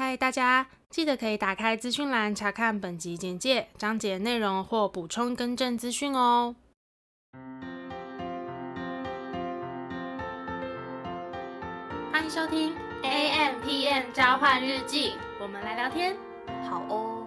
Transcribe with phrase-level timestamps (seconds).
[0.00, 6.54] 嗨，大家记得可以打开资讯栏查看本集简介、章节内容或补充更正资讯哦。
[12.12, 16.16] 欢迎收听 AMpm 交换日记，我们来聊天，
[16.70, 17.26] 好哦。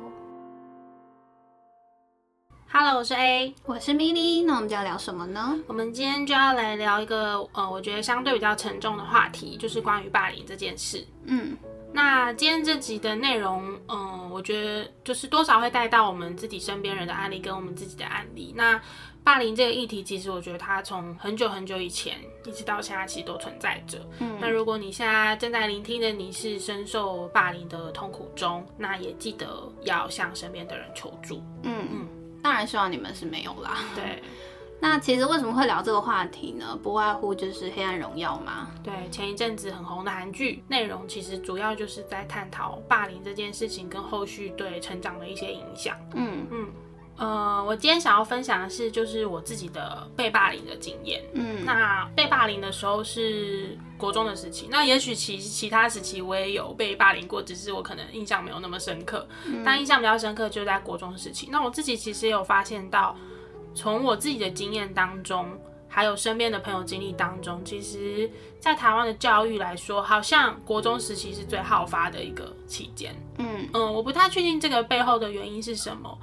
[2.71, 5.59] Hello，我是 A，我是 Milly，那我们就要聊什么呢？
[5.67, 11.05] 我们今天就要来聊一个呃，我觉得相对比较沉重的话题，就是关于霸凌这件事。
[11.25, 11.57] 嗯。
[11.93, 18.53] 那今天这集的内容，嗯，我觉得就是多少会带到我们自己身边人的案例跟我们自己的案例。
[18.55, 18.81] 那
[19.23, 22.15] 霸凌这个议题，其实我觉得它从很久很久以前
[22.45, 23.99] 一直到现在，其实都存在着。
[24.19, 31.43] 嗯，那如果你现在正在聆听的你是深受霸凌的痛苦中，那也记得要向身边的人求助。
[31.63, 32.07] 嗯嗯，
[32.41, 33.77] 当然希望你们是没有啦。
[33.95, 34.23] 对。
[34.83, 36.77] 那其实为什么会聊这个话题呢？
[36.81, 38.67] 不外乎就是《黑暗荣耀》嘛。
[38.83, 45.95] 对，前一阵子很红的韩剧，内容其实主要就是在探讨霸凌这件事情跟后续对成长的一些影响。
[46.15, 46.67] 嗯嗯，
[47.17, 51.23] 呃，我今天想要分享的是，就是我自己的被霸凌的经验。
[51.33, 59.27] 嗯，那被霸凌的时候是国中的时期，那也许其其他时期我也有被霸凌过，只是我可能印象没有那么深刻。
[59.45, 61.49] 嗯，但印象比较深刻就在国中时期。
[61.51, 63.15] 那我自己其实也有发现到。
[63.73, 65.47] 从我自己的经验当中，
[65.87, 73.15] 还有身边的朋友经历当中，其实，在台湾的教育来说，好像国中时期是最好发的一个期间。
[73.37, 76.17] 嗯嗯，我不太确定这个背后的原因是什么，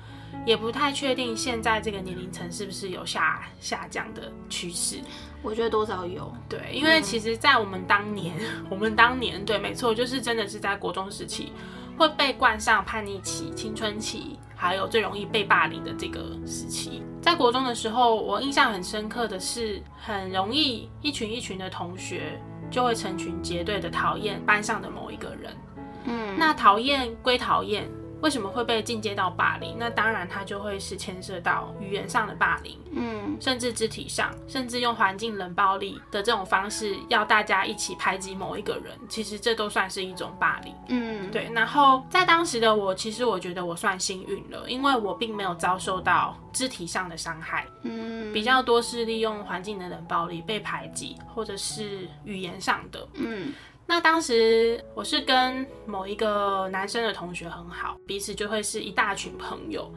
[0.47, 5.01] 也不太确定现在这个年龄层是不是有下下降的趋势。
[5.43, 6.33] 我觉得多少有。
[6.49, 11.53] 对，因为其实，在我们当年，嗯、 我们当年，对，没错，就是真的是在国中时期
[11.97, 14.39] 会被冠上叛逆期、青春期。
[14.61, 25.57] 还有最容易被霸凌的这个时期，在国中的时候，我印象很深刻的是，很容易一群一群的同学就会成群结队的讨厌班上的某一个人。
[26.05, 27.89] 嗯，那讨厌归讨厌。
[28.21, 29.77] 为什么会被进阶到霸凌？
[29.79, 38.93] 那当然，它就会是牵涉到语言上的霸凌，嗯，甚至肢体上，甚至用环境冷暴力的这种方式，要大家一起排挤某一个人。
[39.09, 41.51] 其实这都算是一种霸凌，嗯，对。
[41.55, 53.53] 然后在当时的我，其实我觉得我算幸运了，因为我并没有遭受到肢体上的伤害，嗯，比较多是利用环境的冷暴力被排挤，或者是语言上的，嗯。
[53.89, 59.91] 那当时我是跟某一个男生的同学很好，彼此就会是一大群朋友。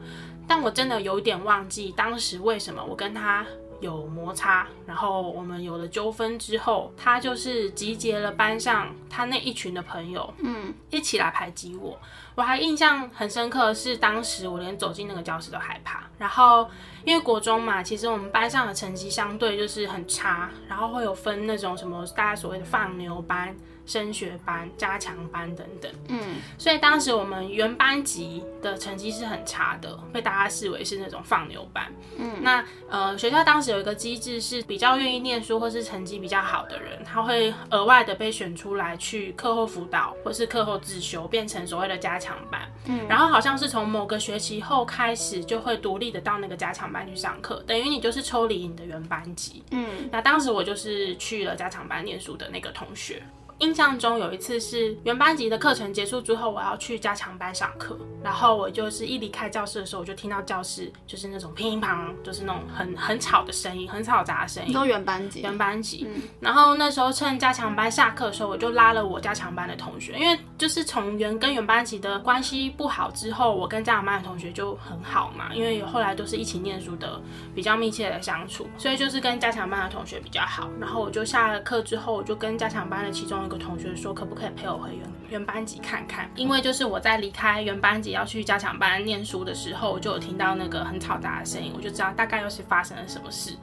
[0.48, 3.46] 但我真的有点忘记当时为什么我跟他
[3.80, 11.98] 有摩擦，然后我们有了纠纷之后，他就是集结了班上他那一群的朋友，嗯，一起来排挤我。
[12.34, 16.02] 我还印象很深刻的是，当时我连走进那个教室都害怕。
[16.16, 16.66] 然后
[17.04, 23.54] 因为国中嘛，其实我们班上的成绩相对就是很差，然后会有分那种什么大家所谓的放牛班。
[23.84, 31.92] 升学班、加强班等等，嗯，所以当时我们原班级的成绩是很差的，被大家视为是那种放牛班。
[32.16, 42.62] 嗯，那呃，学校当时有一个机制，是比较愿意念书或是成绩比较好的人，他会额外的被选出来去课后辅导或是课后自修，变成所谓的加强班。
[42.86, 49.64] 嗯，然后好像是从某个学期后开始，就会独立的到那个加强班去上课，等于你就是抽离你的原班级。
[49.72, 53.22] 嗯，那当时我就是去了加强班念书的那个同学。
[53.62, 64.72] 印象中有一次是原班级的课程结束之后，我要去加强班上课，然后我就是一离开教室的时候，我就听到教室就是那种乒乓，就是那种很很吵的声音，很嘈杂的声音。
[64.72, 66.04] 都原班级，原班级。
[66.08, 66.22] 嗯。
[66.40, 77.22] 然后那时候趁加强班下课的时候，我就拉了我加强班的同学，因为就是从原跟原班级的关系不好之后，我跟加强班的同学就很好嘛，因为后来都是一起念书的，
[77.54, 80.68] 比较密切的相处，所以就是跟加强班的同学比较好。
[80.80, 83.62] 然后我就下了课之后，我就跟加强班的其中一个。
[83.62, 86.28] 同学说可不可以陪我回原原班级看看？
[86.34, 93.56] 因为就是我在离开原班级要去加强班念书的时候，我就有听到那个很嘈杂的声音，我就知道大概又是发生了什么事。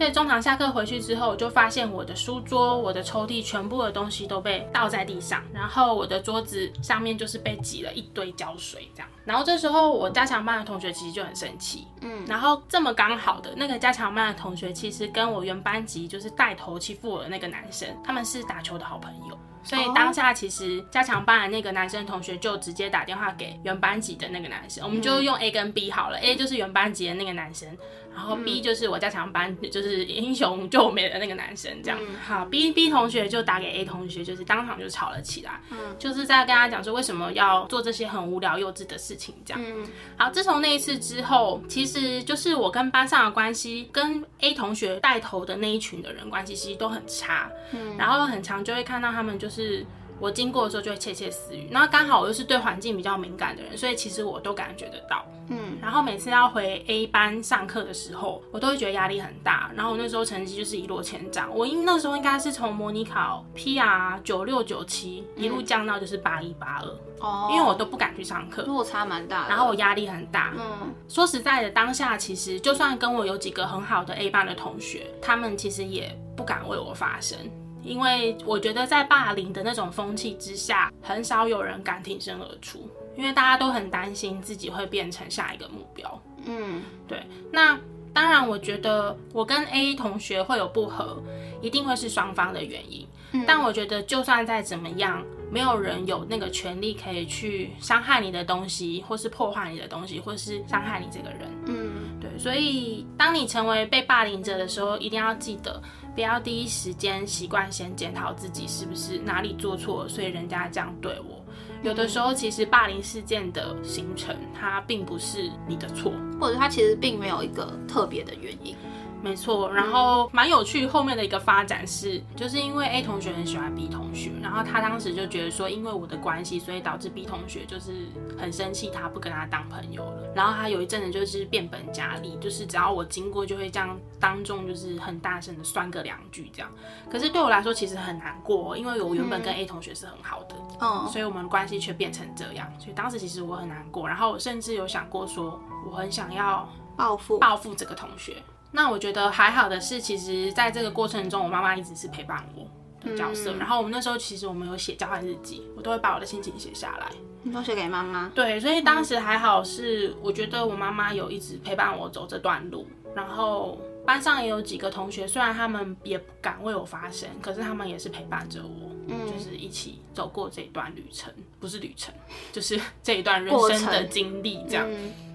[0.00, 9.08] 所以中堂下课回去之后，我就发现我的书桌、我的抽屉全部的东西都被倒在地上，然后我的桌子上面就是被挤了一堆胶水这样。
[9.26, 19.38] 然后这时候我加强班的同学其实就很生气，嗯，然后这么刚好的那个加强班的同学，其实跟我原班级就是带头欺负我的那个男生，他们是打球的好朋友。
[19.62, 27.68] 所以当下其实加强班的那个男生同学就直接打电话给原班级的那个男生，我们就用 A 跟 B 好了，A 就是原班级的那个男生。
[28.12, 31.98] 然后 B 就是我加强班，就是英雄救美的那个男生，这样。
[32.26, 35.52] 好，B B 同学就打给 A 同学，就是当场就吵了起来。
[35.70, 39.62] 嗯，就是在跟他讲说为什么要做这些很无聊幼稚的事情，这样。
[39.64, 39.86] 嗯，
[40.18, 47.48] 好，自从那一次之后，其实就是我跟班上的关系，跟 A 同学带头的那一群的人关系其实都很差。
[47.70, 49.84] 嗯，然后很常就会看到他们就是。
[50.22, 51.66] 我经过的时候就会窃窃私语。
[51.70, 55.24] 然后刚好我又是对环境比较敏感的人，所以其实我都感觉得到。
[55.48, 59.70] 嗯，然后每次要回 A 班上课的时候，我都会觉得压力很大。
[59.74, 69.48] 然后我那时候成绩就是一落千丈，我应那时候应该是从模拟考 PR 九六九七一路降到就是八一八二哦，因为我都不敢去上课，落差蛮大。
[69.48, 70.52] 然后我压力很大。
[70.58, 77.38] 嗯，说实在的，当下其实就算跟我有几个很好的 A 班的同学，他们其实也不敢为我发声，
[77.82, 82.88] 因为我觉得在霸凌的那种风气之下，很少有人敢挺身而出。
[83.16, 87.20] 因为大家都很担心自己会变成下一个目标，嗯，对。
[87.52, 87.78] 那
[88.14, 91.22] 当然，我觉得我跟 A 同学会有不合，
[91.60, 93.06] 一定会是双方的原因。
[93.32, 101.40] 嗯，但我觉得，就算再怎么样，没有人有那个权利可以去伤害你的东西，或是破坏你的东西，或是伤害你这个人。
[101.66, 102.30] 嗯，对。
[102.38, 105.82] 所以，当你成为被霸凌者的时候，一定要记得，
[106.20, 111.42] 不要第一时间习惯先检讨自己是不是哪里做错了，所以人家这样对我。
[111.82, 118.76] 有的时候，其实霸凌事件的形成，它并不是你的错，或者它其实并没有一个特别的原因。
[119.22, 128.06] 没错，然后蛮有趣，后面的一个发展是，就是因为 A 同学很喜欢 B 同学，然后他当时就觉得说，因为我的关系，所以导致 B 同学就是
[128.38, 130.32] 很生气，他不跟他当朋友了。
[130.34, 136.70] 然后他有一阵子就是变本加厉，就是只要我经过，就会这样当众就是很大声的酸个两句这样。
[137.10, 144.08] 可是对我来说，其实很难过，因为我原本跟 A 同学是很好的，嗯，所以我们关系却变成这样，所以当时其实我很难过。
[144.08, 148.36] 然后我甚至有想过说，我很想要报复报复这个同学。
[148.72, 152.66] 那我觉得还好的是，其实在这个过程中，我妈妈一直是陪伴我
[153.04, 153.52] 的角色。
[153.52, 157.10] 嗯、然后我们那时候其实我们有写交换日记，我都会把我的心情写下来，
[157.42, 158.30] 你都写给妈妈。
[158.34, 162.86] 对，所以当时还好是，我觉得我妈妈有一直陪伴我走这段路。
[163.12, 163.76] 然后
[164.06, 172.14] 班上也有几个同学，虽然他们也不敢为我发声，可是他们也是陪伴着我，嗯，就是一起走过这一段旅程，不是旅程，
[172.52, 174.88] 就是这一段人生的经历这样。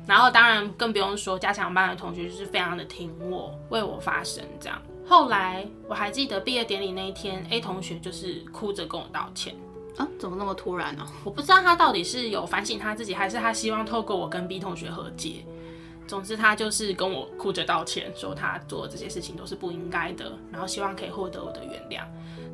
[0.08, 4.82] 然后当然更不用说加强班的同学，就是非常的挺我，为我发声这样。
[5.08, 9.56] 后来我还记得毕业典礼那一天，A 同学就是哭着跟我道歉
[9.98, 11.04] 啊，怎么那么突然呢？
[11.04, 11.12] 啊？
[11.24, 15.46] 我不知道他到底是有反省他自己，还是他希望透过我跟 B 同学和解。
[16.08, 22.04] 总之他就是跟我哭着道歉，说他做的这些事情都是不应该的，然后希望可以获得我的原谅。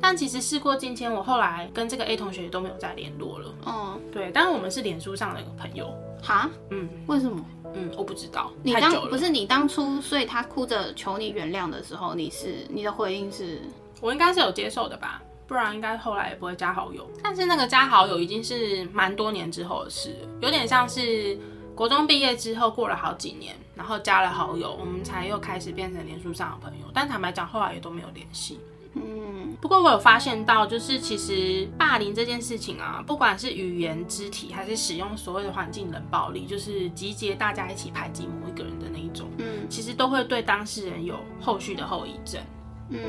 [0.00, 3.54] 但其实事过境迁，我后来跟这个 A 同学都没有再联络了。
[3.64, 5.94] 哦，对，但是我们是脸书上的一个朋友。
[6.22, 7.44] 哈，嗯，为什么？
[7.74, 8.50] 嗯，我不知道。
[8.62, 13.60] 你当不是你当初，所以他哭着求你原谅的时候，你是你的回应是？
[14.00, 17.08] 我应该是有接受的吧，不然应该后来也不会加好友。
[17.22, 21.38] 但是那个加好友已经是蛮多年之后的事，有点像是
[21.74, 26.86] 国中毕业之后过了好几年，然后加了好友，我们才又开始变成脸书上的朋友。
[26.92, 28.60] 但坦白讲，后来也都没有联系。
[28.94, 42.38] 嗯，不过我有发现到，就是其实霸凌这件事情啊，不管是语言、肢体，还是使用所谓的环境冷暴力，就是集结大家一起排挤某一个人的那一种，嗯，其实都会对当事人有后续的后遗症。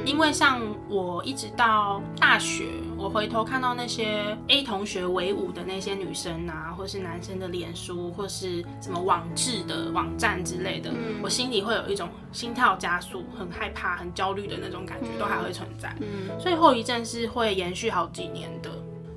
[0.06, 2.66] 因为像我一直到大学，
[2.98, 10.92] 我回头看到那些 A 同学为伍的那些女生啊，或是男生的脸书，或是什么网志的网站之类的，
[11.22, 15.96] 我心里会有一种心跳加速、很害怕、很焦虑的那种感觉，都还会存在。
[16.00, 18.70] 嗯所以后遗症是会延续好几年的。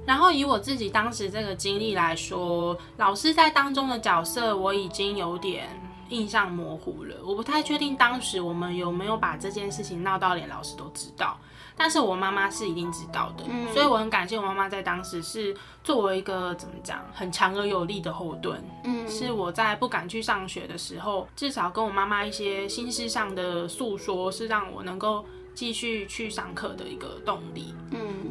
[0.06, 5.68] 然后以我自己当时这个经历来说，老师在当中的角色，我已经有点。
[6.08, 11.38] 印象模糊了，我不太确定当时我们有没有把这件事情闹到连老师都知道，
[11.76, 25.24] 但是我妈妈是一定知道的，嗯，所以我很感谢我妈妈在当时是作为一个怎么讲很强而有力的后盾，嗯，是我在不敢去上学的时候，至少跟我妈妈一些心事上的诉说，是让我能够。
[25.56, 28.25] 继续去上课的一个动力，嗯，对，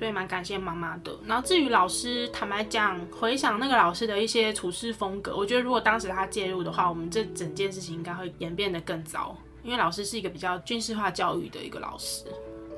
[0.00, 1.14] 所以蛮感谢妈妈的。
[1.26, 9.36] 然后至于老师，坦白讲，回想那个老师的一些处事风格，我觉得如果当时他介入的话，我们这整件事情应该会演变得更糟。
[9.62, 12.24] 因为老师是一个比较军事化教育的一个老师。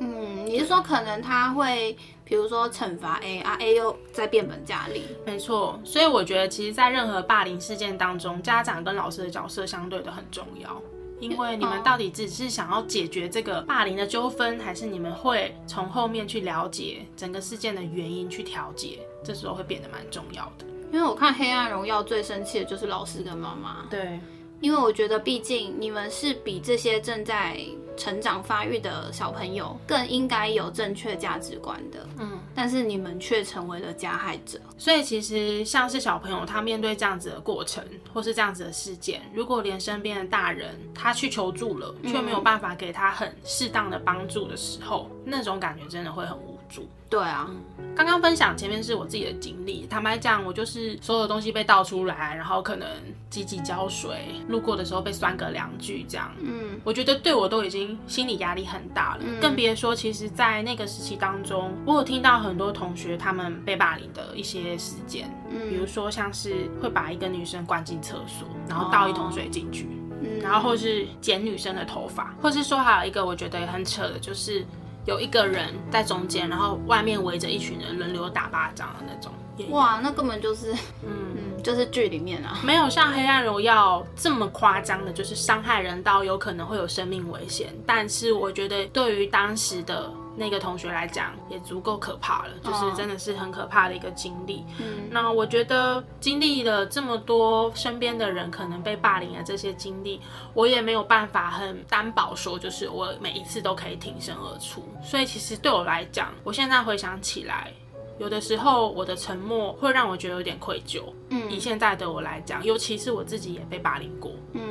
[0.01, 5.05] 嗯，你是说可能他会，比如说惩罚 A 啊，A 又在变本加厉。
[5.25, 10.83] 没错，所以我觉得其实，在任何霸凌事件当中，家长跟老师的角色相对的很重要。
[11.23, 18.99] 因为你们到底只是想要解决这个霸凌的纠纷，还是你们会从后面去了解整个事件的原因去调解？
[19.23, 20.67] 这时候会变得蛮重要的。
[20.93, 23.87] 因为我看《黑暗荣耀》最生气的就是老师跟妈妈。
[23.89, 24.19] 对，
[24.61, 27.57] 因为我觉得毕竟你们是比这些正在
[27.97, 32.07] 成长发育的小朋友更应该有正确价值观的。
[32.19, 32.39] 嗯。
[32.55, 37.83] 但是你们却成为了加害者，所以其实像是小朋友，他面对这样子的过程，
[38.13, 46.89] 或是这样子的事件，如果连身边的大人他去求助了，却没有办法给他很适当的帮助的时候，那种感觉真的会很无助。
[47.11, 47.47] 对啊，
[47.95, 52.89] 刚刚、嗯、分享前面是我自己的经历，坦白讲，我就是所有东西被倒出来，然后可能
[53.29, 56.33] 挤挤浇水，路过的时候被酸个两句这样。
[56.41, 69.87] 嗯，我觉得对我都已经心理压力很大了，嗯、更别说其实，在那个时期当中，我有听到很多同学他们被霸凌的一些事件，嗯，比如说像是会把一个女生关进厕所，然后倒一桶水进去，
[70.23, 74.65] 嗯，然后或是剪女生的头发，或是说还有一个我觉得也很扯的，就是。
[75.05, 79.33] 有一个人在中间，然后外面围着一群人轮流打巴掌的那种。
[79.71, 87.69] 哇，那根本就是，嗯嗯，就是剧里面啊，没有像《黑暗荣耀》这么夸张的，就是伤害人到有可能会有生命危险。
[87.87, 90.11] 但是我觉得对于当时的。
[90.35, 94.65] 那个同学来讲也足够可怕了，就是真的是很可怕的一个经历。
[94.79, 100.21] 嗯，那我觉得经历了这么多身边的人可能被霸凌的这些经历，
[100.55, 104.83] 我也没有办法很担保说，就是我每一次都可以挺身而出。
[105.03, 107.73] 所以其实对我来讲，我现在回想起来，
[108.19, 111.03] 有的时候我的沉默会让我觉得有点愧疚。
[111.29, 114.33] 嗯，以现在的我来讲，尤其是我自己也被霸凌过。
[114.55, 114.63] 嗯。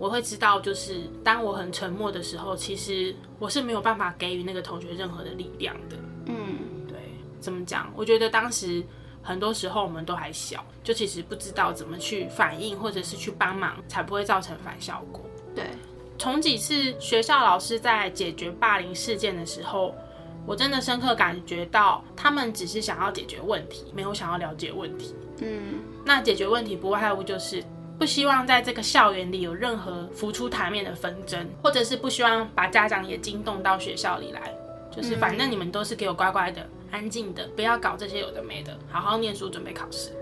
[0.00, 5.96] 我会知道，就是当我很沉默的时候，其实我是没有办法给予那个同学任何的力量的。
[6.24, 6.96] 嗯，对，
[7.38, 7.92] 怎么讲？
[7.94, 8.82] 我觉得当时
[9.22, 15.20] 很多时候我们都还小，就其实不知道怎么去反应，或者是去帮忙，才不会造成反效果。
[15.54, 15.66] 对，
[16.16, 19.94] 从几次学校老师在解决霸凌事件的时候，
[20.46, 25.14] 我真的深刻感觉到，他们只是想要解决问题，没有想要了解问题。
[25.42, 25.74] 嗯，
[26.06, 27.62] 那解决问题不外乎就是。
[28.00, 34.40] 不希望在这个校园里有任何浮出台面的纷争，或者是不希望把家长也惊动到学校里来，
[34.90, 40.12] 就是反正你们都是给我乖乖的、安静的，不要搞这些有的没的，好好念书准备考试。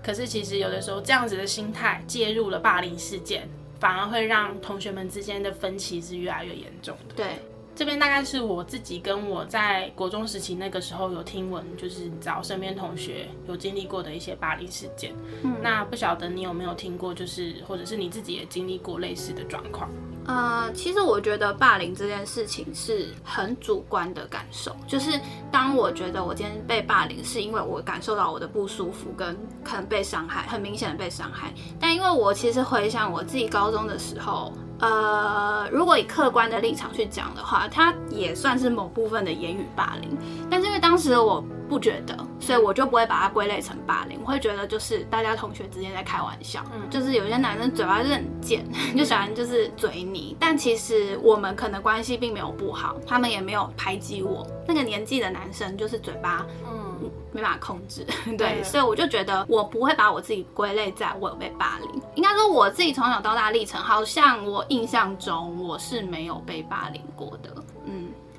[0.00, 3.48] 可是其实有的时候这样子的心态介入了霸凌事件，
[3.80, 7.16] 反而会让同学们之间的分歧是越来越严重的。
[7.16, 7.26] 对。
[7.74, 15.12] 这边大概是我自己跟我在国中时期那个时候有听闻，就是找身边同学有经历过的一些霸凌事件。
[15.42, 19.90] 嗯，那不晓得你有没有听过，就是或者是你自己也经历过类似的状况？
[20.26, 31.52] 呃，其实我觉得霸凌这件事情是很主观的感受，就是当我觉得我今天被霸凌，是因为我感受到我的不舒服跟可能被伤害，很明显的被伤害。
[31.78, 34.52] 但因为我其实回想我自己高中的时候。
[34.84, 40.14] 呃，如果以客观的立场去讲的话，它也算是某部分的言语霸凌。
[40.50, 44.18] 但是因为当时我不觉得，所以我就不会把它归类成霸凌。
[44.22, 48.64] 我会觉得就是大家同学之间在开玩笑，嗯，就是有些男生嘴巴是很贱，
[48.96, 50.36] 就喜欢就是嘴你。
[50.38, 54.46] 但其实我们可能关系并没有不好，他们也没有排挤我。
[54.66, 56.82] 那个年纪的男生就是嘴巴，嗯。
[57.32, 62.02] 没办法控制， 对，对，所以我就觉得我不会把我自己归类在我有被霸凌。
[62.14, 67.50] 应该说我自己从小到大历程，好像我印象中我是没有被霸凌过的。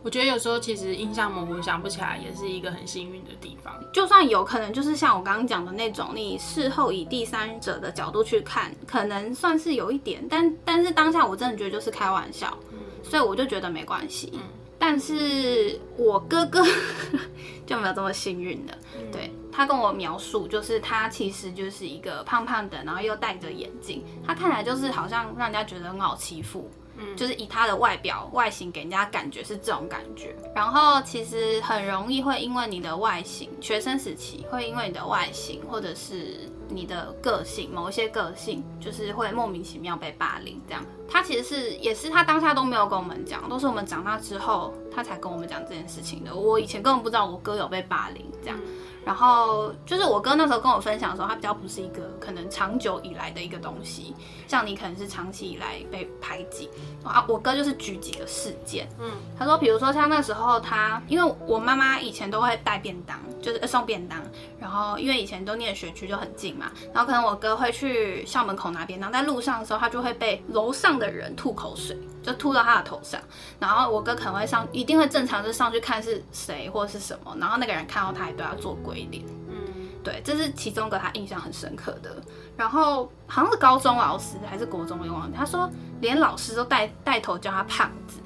[0.05, 3.73] 嗯，我觉得有时候其实印象模糊，想不起来，也是一个很幸运的地方。
[3.91, 14.31] 就算有可能，就是像我刚刚讲的那种，你事后以第三者的角度去看，可能算是有一点，但但是当下我真的觉得就是开玩笑，嗯，所以我就觉得没关系。
[14.35, 14.41] 嗯
[14.77, 16.61] 但是我哥哥
[17.65, 30.35] 就没有这么幸运的，嗯、对，他跟我描述，就是他其实就是一个胖胖的，然后又戴着眼镜，他看起来就是好像让人家觉得很好欺负，嗯，就是以他的外表外形给人家感觉是这种感觉。
[30.53, 36.49] 然后其实很容易会因为你的外形，学生时期会因为你的外形或者是。
[36.67, 40.83] 你的个性，某一些个性，就是会莫名其妙被霸凌，这样。
[41.07, 46.33] 他其实是，也是他当下都没有跟我们讲，都是我们长大之后，他才跟我们讲这件事情的。
[46.33, 48.57] 我以前根本不知道我哥有被霸凌，这样。
[49.05, 54.15] 然后就是我哥那时候跟我分享的时候，他比较不是一个可能长久以来的一个东西，
[54.47, 56.67] 像你可能是长期以来被排挤
[57.03, 57.23] 啊。
[57.27, 64.19] 我哥就是举几个事件，嗯，他说，比如说像那时候他，因为我妈妈以前都会带便当，就是送便当，
[64.59, 71.95] 然后因为以前都念学区就很近嘛，然后可能我哥会去校门口拿便当，在路上的时候他就会被楼上的人吐口水，
[72.25, 73.21] 就吐到他的头上，
[73.59, 79.07] 然后我哥可能会上，一定会正常就上去看是谁或是什么，然后那个人看到他也对他做鬼。
[79.11, 79.55] 脸，嗯，
[80.03, 82.09] 对，这是其中一个他印象很深刻的。
[82.57, 85.37] 然后好像是高中老师还是国中，我忘记。
[85.37, 85.69] 他说
[86.01, 88.19] 连老师都带带头叫他胖子，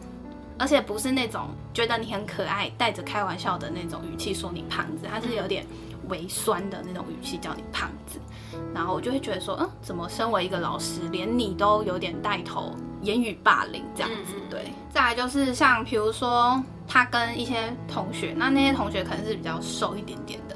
[0.58, 5.66] 而且不是那种觉得你很可爱，带着开玩笑的那种语气说你胖子，他是有点
[6.08, 8.20] 微酸的那种语气叫你胖子。
[8.74, 14.34] 然后我就会觉得说，嗯，怎么身为一个老师，连你都有点带头言语霸凌这样子？
[14.50, 14.72] 对。
[14.92, 16.62] 再来就是像比如说。
[16.92, 20.56] 他跟一些同学，那那些同学可能是比较瘦一点点的，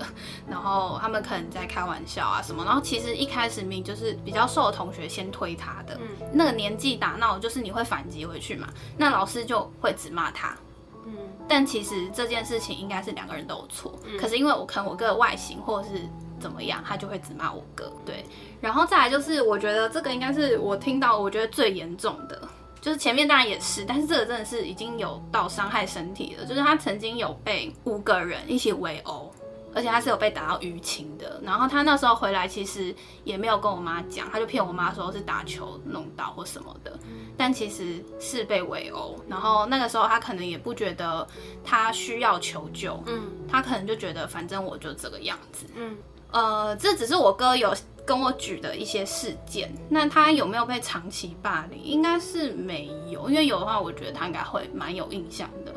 [0.49, 10.57] 然后他们可能在开玩笑啊什么，然后其实一开始明明就是比较瘦的同学先推他的，嗯，那个年纪打闹就是你会反击回去嘛，那老师就会只骂他，
[11.05, 11.13] 嗯，
[11.47, 16.09] 但其实这件事情应该是两个人都有错，嗯，可是因为我可能我哥的外形或者是
[16.43, 17.89] 怎么样，他就会只骂我哥。
[18.05, 18.25] 对，
[18.59, 22.41] 然后再来就是我觉得这个应该是我听到我觉得最严重的，
[22.81, 29.33] 就是前面当然也是，但是这个真的是已经有到伤害身体了，就是他曾经有被五个人一起围殴。
[29.75, 36.95] 而且他是有被打到淤青的，然后他那时候回来其实也没有跟我妈讲，他就骗我妈说是打球弄到或什么的，
[37.35, 39.19] 但其实是被围殴。
[39.27, 41.27] 然后那个时候他可能也不觉得
[41.63, 45.97] 他需要求救，嗯，他可能就觉得反正我就这个样子，嗯，
[46.33, 47.73] 呃，这只是我哥有
[48.05, 49.71] 跟我举的一些事件。
[49.87, 51.81] 那他有没有被长期霸凌？
[51.81, 55.73] 应该是没有，因为有的话，我觉得他应该会蛮有印象的。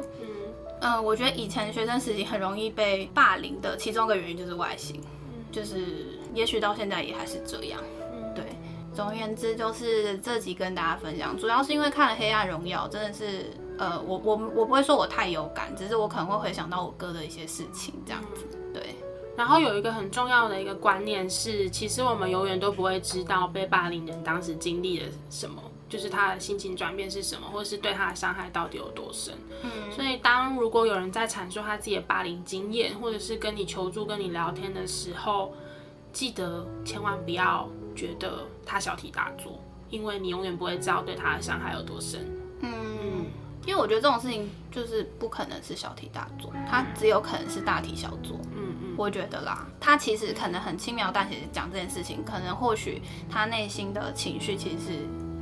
[0.80, 7.80] 嗯、呃，我觉得以前学生时期很容易被霸凌的其中一个原因就是外形，嗯、就是也许到现在也还是这样。
[8.00, 8.44] 嗯、对，
[8.94, 18.46] 总而言之就是这集跟大家分享，主要是因为看了《黑暗荣耀》，真的是呃，我我我不会说我太有感，只是我可能会回想到我哥的一些事情这样子。
[19.36, 25.62] 对，然后有一个很重要的一个观念是，其实我们永远都不会知道被霸凌人当时经历了什么。
[25.88, 29.32] 就是他的心情转变是什么，或者是对他的伤害到底有多深。
[29.62, 35.54] 嗯，所以当如果有人在阐述他自己的霸凌经验，或者是跟你求助、跟你聊天的时候，
[36.12, 42.26] 记得千万不要觉得他小题大做，因为你永远不会知道对他的伤害有多深。
[42.62, 43.26] 嗯，
[43.64, 48.36] 因为我觉得这种事情就是不可能是小题大做，他只有可能是大题小做。
[48.96, 54.98] 我觉得啦，他其实可能很轻描淡写的讲这件事情，可能或许他内心的情绪其实是。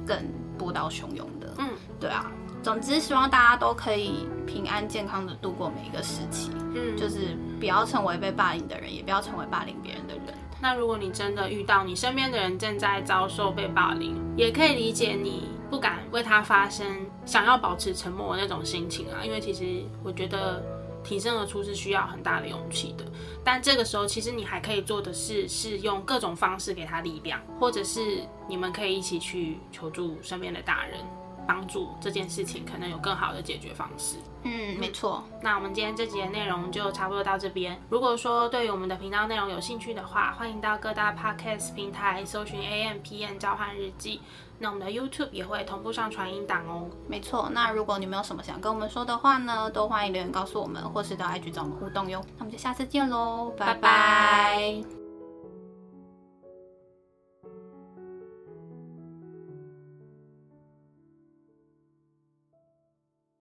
[0.07, 0.19] 更
[0.59, 2.31] 波涛汹涌的，嗯，对啊，
[2.63, 10.35] 总之希望大家都可以平安健康的度过每一个时期，嗯，就是不要成为被霸凌的人，也不要成为霸凌别人的人。
[10.61, 16.87] 那如果你真的遇到你身边的人正在遭受被霸凌，也可以理解你不敢为他发声，
[17.25, 20.63] 想要保持沉默的那种心情啊，因为其实我觉得。
[21.05, 23.05] 挺身而出是需要很大的勇气的，
[23.45, 30.99] 但这个时候其实你还可以做的是，是用各种方式给他力量，或者是你们可以一起去求助身边的大人，
[31.47, 34.17] 帮助这件事情可能有更好的解决方式。
[34.43, 35.25] 嗯，没错。
[35.41, 37.81] 那我们今天这集的内容就差不多到这边。
[37.89, 44.21] 如果说对于我们的频道内容有兴趣的话，欢迎到各大 Podcast 平台搜寻 AM/PM 交换日记。
[44.59, 46.89] 那我们的 YouTube 也会同步上传音档哦。
[47.09, 52.21] 没错，那如果你们有什么想跟我们说的话呢，都欢迎留言告诉我们，或是到 IG 找我们互动哟。
[52.37, 53.75] 那我们就下次见喽，拜拜。
[53.75, 55.04] 拜拜。